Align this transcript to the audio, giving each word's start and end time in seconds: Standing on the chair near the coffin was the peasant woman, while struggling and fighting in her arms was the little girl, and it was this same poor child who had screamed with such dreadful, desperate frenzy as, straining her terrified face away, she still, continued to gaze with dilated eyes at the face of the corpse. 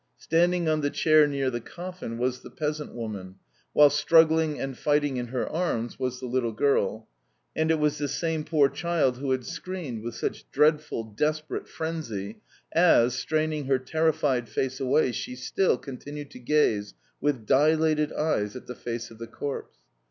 Standing 0.17 0.67
on 0.67 0.81
the 0.81 0.89
chair 0.89 1.27
near 1.27 1.51
the 1.51 1.61
coffin 1.61 2.17
was 2.17 2.41
the 2.41 2.49
peasant 2.49 2.95
woman, 2.95 3.35
while 3.71 3.91
struggling 3.91 4.59
and 4.59 4.75
fighting 4.75 5.17
in 5.17 5.27
her 5.27 5.47
arms 5.47 5.99
was 5.99 6.19
the 6.19 6.25
little 6.25 6.53
girl, 6.53 7.07
and 7.55 7.69
it 7.69 7.77
was 7.77 7.99
this 7.99 8.15
same 8.15 8.43
poor 8.43 8.67
child 8.67 9.17
who 9.17 9.29
had 9.29 9.45
screamed 9.45 10.01
with 10.01 10.15
such 10.15 10.49
dreadful, 10.49 11.03
desperate 11.03 11.67
frenzy 11.67 12.41
as, 12.71 13.13
straining 13.13 13.65
her 13.65 13.77
terrified 13.77 14.49
face 14.49 14.79
away, 14.79 15.11
she 15.11 15.35
still, 15.35 15.77
continued 15.77 16.31
to 16.31 16.39
gaze 16.39 16.95
with 17.21 17.45
dilated 17.45 18.11
eyes 18.11 18.55
at 18.55 18.65
the 18.65 18.73
face 18.73 19.11
of 19.11 19.19
the 19.19 19.27
corpse. 19.27 19.77